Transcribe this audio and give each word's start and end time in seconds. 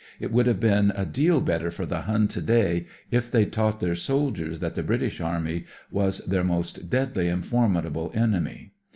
It 0.19 0.31
would 0.31 0.47
have 0.47 0.59
been 0.59 0.91
a 0.95 1.05
deal 1.05 1.41
better 1.41 1.69
for 1.69 1.85
the 1.85 2.01
Hun 2.01 2.27
to 2.29 2.41
day 2.41 2.87
if 3.11 3.29
they'd 3.29 3.51
taught 3.53 3.79
their 3.79 3.93
soldiers 3.93 4.57
that 4.59 4.73
the 4.73 4.81
British 4.81 5.21
Army 5.21 5.65
was 5.91 6.25
their 6.25 6.43
most 6.43 6.89
deadly 6.89 7.27
and 7.27 7.43
formid 7.43 7.85
able 7.85 8.09
enemy. 8.15 8.71